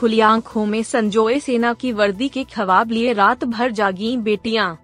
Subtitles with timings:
[0.00, 4.78] खुली आँखों में संजोए सेना की वर्दी के खवाब लिए रात भर जागी बेटियाँ।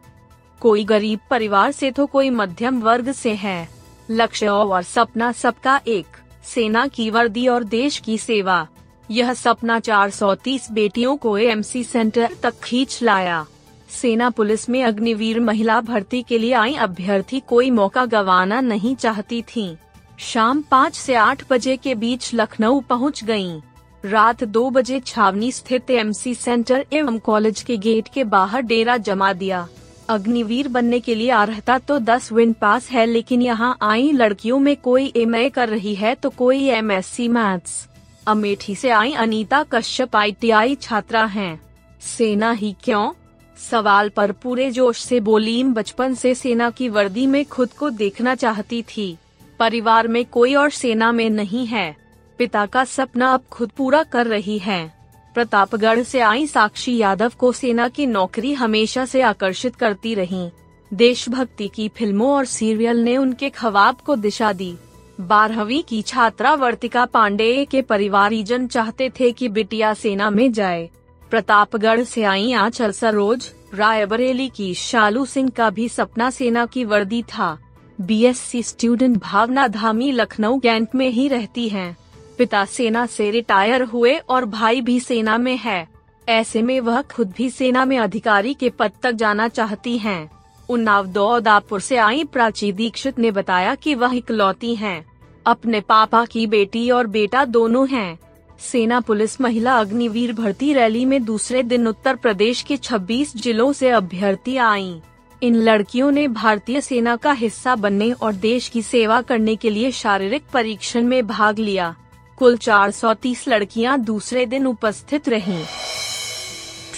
[0.60, 3.68] कोई गरीब परिवार से तो कोई मध्यम वर्ग से है।
[4.10, 6.06] लक्ष्य और सपना सबका एक,
[6.44, 8.66] सेना की वर्दी और देश की सेवा।
[9.10, 13.46] यह सपना 430 बेटियों को एमसी सेंटर तक खींच लाया।
[13.90, 19.42] सेना पुलिस में अग्निवीर महिला भर्ती के लिए आई अभ्यर्थी कोई मौका गंवाना नहीं चाहती
[19.42, 19.76] थी।
[20.18, 23.60] शाम पाँच से आठ बजे के बीच लखनऊ पहुँच गयीं।
[24.04, 29.32] रात दो बजे छावनी स्थित एमसी सेंटर एवं कॉलेज के गेट के बाहर डेरा जमा
[29.32, 29.66] दिया।
[30.08, 34.76] अग्निवीर बनने के लिए अर्हता तो 10 विन पास है, लेकिन यहाँ आई लड़कियों में
[34.76, 37.86] कोई एम कर रही है तो कोई M S C maths
[38.26, 41.60] Amethi से आई अनीता कश्यप आईटीआई छात्रा हैं।
[42.00, 43.10] सेना ही क्यों?
[43.56, 48.34] सवाल पर पूरे जोश से बोली बचपन से सेना की वर्दी में खुद को देखना
[48.34, 49.16] चाहती थी।
[49.60, 51.94] परिवार में कोई और सेना में नहीं है।
[52.38, 54.94] पिता का सपना अब खुद पूरा कर रही है।
[55.34, 60.50] प्रतापगढ़ से आई साक्षी यादव को सेना की नौकरी हमेशा से आकर्षित करती रही।
[60.94, 64.74] देशभक्ति की फ़िल्मों और सीरियल ने उनके खवाब को दिशा दी।
[65.20, 70.90] बारहवीं की छात्रा वर्तिका पांडेय के परिवारीजन चाहते थे कि बिटिया सेना में जाए।
[71.30, 77.22] प्रतापगढ़ से आई आंचल सरोज रायबरेली की शालू सिंह का भी सपना सेना की वर्दी
[77.22, 77.56] था।
[78.00, 81.96] BSc student Bhavna Dhami Lucknow cantt में ही रहती हैं।
[82.38, 85.86] पिता सेना से रिटायर हुए और भाई भी सेना में है
[86.28, 90.30] ऐसे में वह खुद भी सेना में अधिकारी के पद तक जाना चाहती हैं।
[90.68, 95.04] उन्नाव दौदापुर से आई प्राची दीक्षित ने बताया कि वह इकलौती हैं।
[95.46, 98.18] अपने पापा की बेटी और बेटा दोनों हैं।
[98.60, 103.90] सेना पुलिस महिला अग्निवीर भर्ती रैली में दूसरे दिन उत्तर प्रदेश के 26 जिलों से
[103.90, 105.00] अभ्यर्थी आईं।
[105.42, 109.90] इन लड़कियों ने भारतीय सेना का हिस्सा बनने और देश की सेवा करने के लिए
[109.90, 111.94] शारीरिक परीक्षण में भाग लिया
[112.38, 115.64] कुल 430 लड़कियाँ दूसरे दिन उपस्थित रहीं।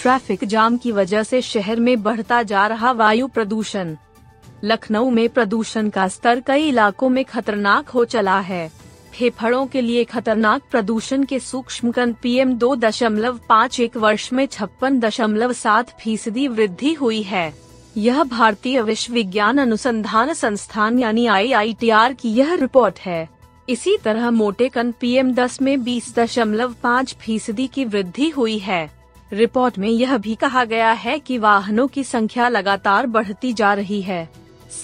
[0.01, 3.95] ट्रैफ़िक जाम की वजह से शहर में बढ़ता जा रहा वायु प्रदूषण।
[4.63, 8.71] लखनऊ में प्रदूषण का स्तर कई इलाकों में खतरनाक हो चला है।
[9.13, 14.45] फेफड़ों के लिए खतरनाक प्रदूषण के सूक्ष्म कण पीएम दो दशमलव पाँच एक वर्ष में
[14.45, 17.53] छप्पन दशमलव सात फ़ीसदी वृद्धि हुई है।
[17.97, 23.38] यह भारतीय विश्वविज्ञान अनुसंधान संस्थान यानी आई की यह रिपोर्ट है।
[23.69, 28.89] इसी तरह मोटे कन पीएम दस में बीस दशमलव पाँच फ़ीसदी की वृद्धि हुई है।
[29.33, 34.01] रिपोर्ट में यह भी कहा गया है कि वाहनों की संख्या लगातार बढ़ती जा रही
[34.01, 34.29] है।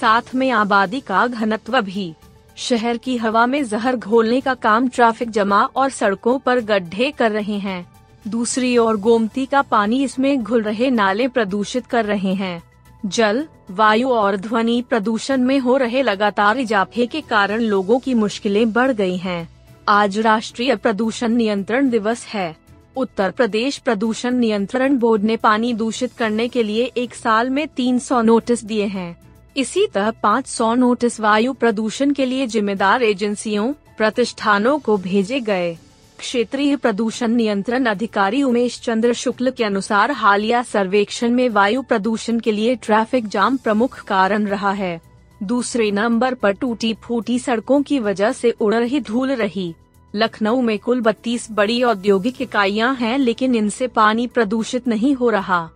[0.01, 2.13] साथ में आबादी का घनत्व भी।
[2.57, 7.31] शहर की हवा में जहर घोलने का काम ट्रैफ़िक जमा और सड़कों पर गड्ढे कर
[7.31, 7.85] रहे हैं।
[8.27, 12.61] दूसरी ओर गोमती का पानी इसमें घुल रहे नाले प्रदूषित कर रहे हैं।
[13.05, 18.73] जल, वायु और ध्वनि प्रदूषण में हो रहे लगातार इजाफे के कारण लोगों की मुश्किलें
[18.73, 19.49] बढ़ गई हैं।
[19.89, 22.55] आज राष्ट्रीय प्रदूषण नियंत्रण दिवस है।
[22.97, 28.21] उत्तर प्रदेश प्रदूषण नियंत्रण बोर्ड ने पानी दूषित करने के लिए एक साल में 300
[28.21, 29.17] नोटिस दिए हैं।
[29.57, 35.77] इसी तरह 500 नोटिस वायु प्रदूषण के लिए जिम्मेदार एजेंसियों, प्रतिष्ठानों को भेजे गए।
[36.19, 42.51] क्षेत्रीय प्रदूषण नियंत्रण अधिकारी उमेश चंद्र शुक्ल के अनुसार हालिया सर्वेक्षण में वायु प्रदूषण के
[42.51, 45.01] लिए ट्रैफ़िक जाम प्रमुख कारण रहा है।
[45.43, 49.73] दूसरे नंबर पर टूटी फूटी सड़कों की वजह से उड़ रही धूल रही।
[50.15, 55.69] लखनऊ में कुल बत्तीस बड़ी औद्योगिक इकाइयाँ हैं, लेकिन इनसे पानी प्रदूषित नहीं हो रहा।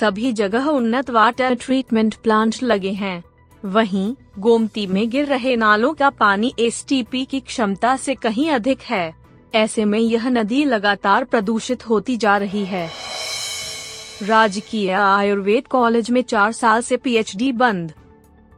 [0.00, 3.22] सभी जगह उन्नत वाटर ट्रीटमेंट प्लांट लगे हैं।
[3.64, 9.19] वहीं, गोमती में गिर रहे नालों का पानी एसटीपी की क्षमता से कहीं अधिक है।
[9.54, 12.88] ऐसे में यह नदी लगातार प्रदूषित होती जा रही है।
[14.22, 17.92] राजकीय आयुर्वेद कॉलेज में चार साल से पीएचडी बंद।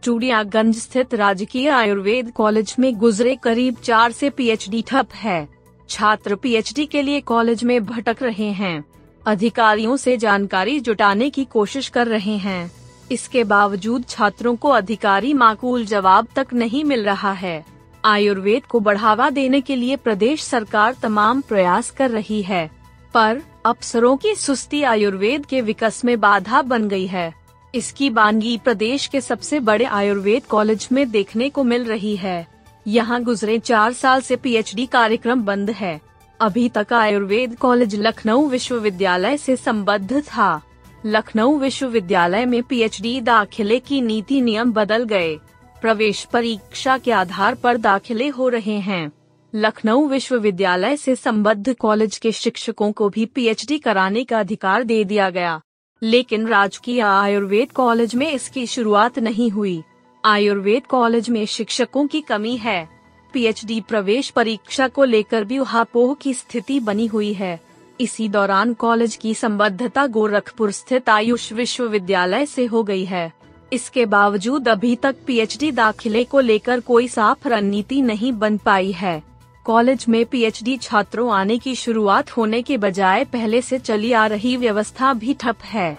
[0.03, 5.49] चूड़ियागंज स्थित राजकीय आयुर्वेद कॉलेज में गुजरे करीब चार से पीएचडी ठप है।
[5.89, 8.85] छात्र पीएचडी के लिए कॉलेज में भटक रहे हैं।
[9.27, 12.71] अधिकारियों से जानकारी जुटाने की कोशिश कर रहे हैं।
[13.13, 17.72] इसके बावजूद छात्रों को अधिकारी माकूल जवाब तक नहीं मिल रहा है।
[18.05, 22.71] आयुर्वेद को बढ़ावा देने के लिए प्रदेश सरकार तमाम प्रयास कर रही है।
[23.15, 27.35] पर, अफसरों की सुस्ती आयुर्वेद के विकास में बाधा बन गई है।
[27.75, 32.47] इसकी बानगी प्रदेश के सबसे बड़े आयुर्वेद कॉलेज में देखने को मिल रही है।
[32.87, 36.01] यहाँ गुजरे चार साल से पीएचडी कार्यक्रम बंद है।
[36.41, 40.63] अभी तक आयुर्वेद कॉलेज लखनऊ विश्वविद्यालय से संबद्ध था।
[41.07, 45.39] लखनऊ विश्वविद्यालय में पीएचडी दाखिले की नीति नियम बदल गए।
[45.83, 49.13] प्रवेश परीक्षा के आधार पर दाखिले हो रहे हैं।
[49.55, 55.31] लखनऊ विश्वविद्यालय से संबद्ध कॉलेज के शिक्षकों को भी पीएचडी कराने का अधिकार दे दिया
[55.31, 55.61] गया।
[56.03, 59.83] लेकिन राजकीय आयुर्वेद कॉलेज में इसकी शुरुआत नहीं हुई।
[60.25, 62.89] आयुर्वेद कॉलेज में शिक्षकों की कमी है।
[63.33, 67.61] पीएचडी प्रवेश परीक्षा को लेकर भी उहापोह की स्थिति बनी हुई है।
[68.01, 73.42] इसी दौरान कॉलेज की संबद्धता गोरखपुर स्थित आयुष विश्वविद्यालय से हो गई है।
[73.73, 79.23] इसके बावजूद अभी तक पीएचडी दाखिले को लेकर कोई साफ़ रणनीति नहीं बन पाई है।
[79.67, 84.57] कॉलेज में पीएचडी छात्रों आने की शुरुआत होने के बजाय पहले से चली आ रही
[84.57, 85.93] व्यवस्था भी ठप है।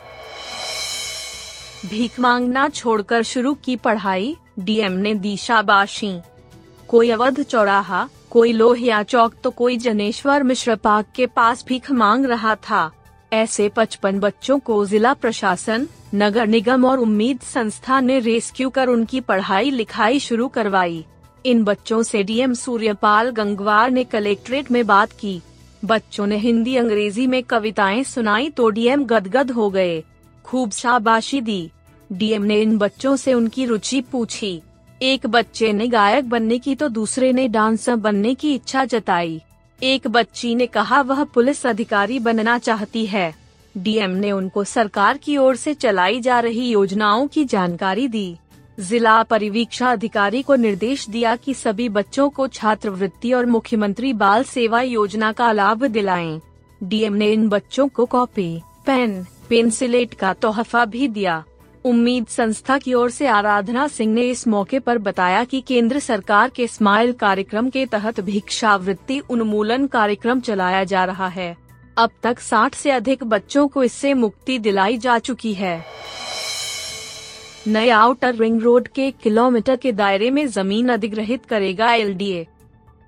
[1.85, 6.19] भीख मांगना छोड़कर शुरू की पढ़ाई डीएम ने दी शाबाशी।
[6.87, 12.25] कोई अवध चौराहा, कोई लोहिया चौक तो कोई जनेश्वर मिश्र पार्क के पास भीख मांग
[12.25, 12.89] रहा था।
[13.33, 19.19] ऐसे पचपन बच्चों को जिला प्रशासन नगर निगम और उम्मीद संस्था ने रेस्क्यू कर उनकी
[19.19, 21.04] पढ़ाई लिखाई शुरू करवाई।
[21.45, 25.42] इन बच्चों से डीएम सूर्यपाल गंगवार ने कलेक्ट्रेट में बात की।
[25.86, 30.04] बच्चों ने हिंदी अंग्रेज़ी में कविताएँ सुनाई तो डीएम गदगद हो गए।
[30.45, 31.69] खूब शाबाशी दी।
[32.12, 34.62] डीएम ने इन बच्चों से उनकी रुचि पूछी।
[35.01, 39.42] एक बच्चे ने गायक बनने की तो दूसरे ने डांसर बनने की इच्छा जताई।
[39.83, 43.43] एक बच्ची ने कहा, वह पुलिस अधिकारी बनना चाहती है।
[43.77, 48.37] डीएम ने उनको सरकार की ओर से चलाई जा रही योजनाओं की जानकारी दी।
[48.79, 54.81] जिला परिवीक्षा अधिकारी को निर्देश दिया कि सभी बच्चों को छात्रवृत्ति और मुख्यमंत्री बाल सेवा
[54.81, 56.41] योजना का लाभ दिलाएँ।
[56.83, 61.43] डीएम ने इन बच्चों को कॉपी, पेन, पेंसिलेट का तोहफा भी दिया।
[61.85, 66.49] उम्मीद संस्था की ओर से आराधना सिंह ने इस मौके पर बताया कि केंद्र सरकार
[66.49, 71.62] के स्माइल कार्यक्रम के तहत भिक्षावृत्ति उन्मूलन कार्यक्रम चलाया जा रहा है।
[71.98, 75.86] अब तक 60 से अधिक बच्चों को इससे मुक्ति दिलाई जा चुकी है।
[77.68, 82.48] नए आउटर रिंग रोड के किलोमीटर के दायरे में ज़मीन अधिग्रहित करेगा एलडीए।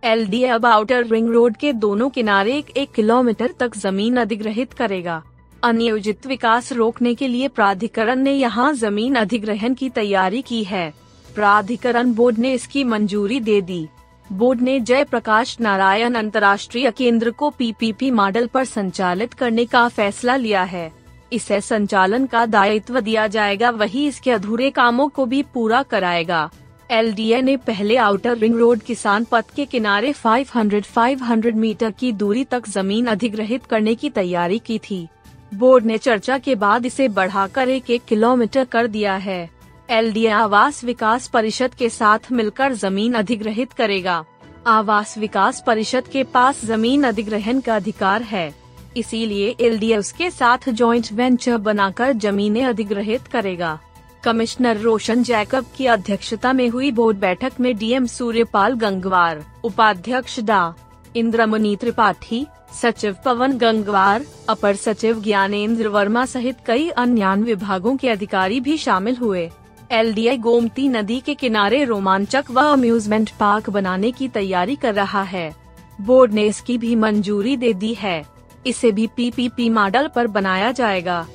[0.04, 5.24] एलडीए अब आउटर रिंग रोड के दोनों किनारे एक, एक किलोमीटर तक ज़मीन अधिग्रहित करेगा।
[5.64, 10.94] अनियोजित विकास रोकने के लिए प्राधिकरण ने यहाँ ज़मीन अधिग्रहण की तैयारी की है।
[11.36, 13.88] प्राधिकरण बोर्ड ने इसकी मंजूरी दे दी।
[14.32, 20.36] बोर्ड ने जय प्रकाश नारायण अंतर्राष्ट्रीय केंद्र को पीपीपी मॉडल पर संचालित करने का फैसला
[20.36, 20.92] लिया है।
[21.34, 26.50] इसे संचालन का दायित्व दिया जाएगा, वही इसके अधूरे कामों को भी पूरा कराएगा।
[26.92, 32.68] एलडीए ने पहले आउटर रिंग रोड किसान पथ के किनारे 500-500 मीटर की दूरी तक
[32.68, 35.08] ज़मीन अधिग्रहित करने की तैयारी की थी।
[35.54, 39.55] बोर्ड ने चर्चा के बाद इसे बढ़ाकर एक एक किलोमीटर कर दिया है।
[39.90, 44.24] एल आवास विकास परिषद के साथ मिलकर ज़मीन अधिग्रहित करेगा।
[44.68, 48.54] आवास विकास परिषद के पास ज़मीन अधिग्रहण का अधिकार है।
[48.98, 53.78] इसीलिए एल उसके साथ जॉइंट वेंचर बनाकर जमीनें अधिग्रहित करेगा।
[54.24, 60.74] कमिश्नर रोशन जैकब की अध्यक्षता में हुई बोर्ड बैठक में डीएम सूर्यपाल गंगवार, उपाध्यक्ष डा.
[61.16, 62.46] इंद्रमणि त्रिपाठी,
[62.82, 69.16] सचिव पवन गंगवार, अपर सचिव ज्ञानेंद्र वर्मा सहित कई अन्य विभागों के अधिकारी भी शामिल
[69.16, 69.50] हुए।
[69.92, 75.54] एलडीए गोमती नदी के किनारे रोमांचक व अम्यूजमेंट पार्क बनाने की तैयारी कर रहा है।
[76.02, 78.26] बोर्ड ने इसकी भी मंजूरी दे दी है।
[78.68, 81.26] इसे भी पीपीपी मॉडल पर बनाया जाएगा।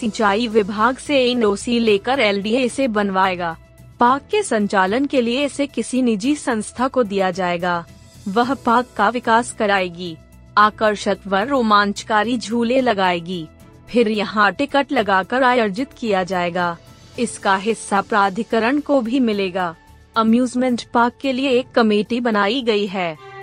[0.00, 1.44] सिंचाई विभाग से एन
[1.80, 3.56] लेकर एल इसे बनवाएगा।
[4.00, 7.84] पार्क के संचालन के लिए इसे किसी निजी संस्था को दिया जाएगा।
[8.28, 10.16] वह पार्क का विकास कराएगी।
[10.58, 13.46] आकर्षक व रोमांचकारी झूले लगाएगी।
[13.88, 16.76] फिर यहाँ टिकट लगाकर आयोजित किया जाएगा।
[17.18, 19.76] इसका हिस्सा प्राधिकरण को भी मिलेगा।
[20.16, 23.34] अम्यूजमेंट पार्क के लिए एक कमेटी बनाई गई है।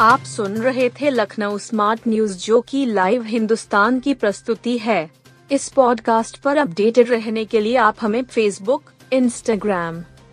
[0.00, 5.10] आप सुन रहे थे लखनऊ स्मार्ट न्यूज़ जो की लाइव हिंदुस्तान की प्रस्तुति है।
[5.52, 8.82] इस पॉडकास्ट पर अपडेटेड रहने के लिए आप हमें फेसबुक
[9.12, 10.02] इंस्टाग्राम